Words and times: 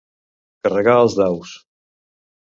Carregar 0.67 0.95
els 1.01 1.17
daus. 1.19 1.51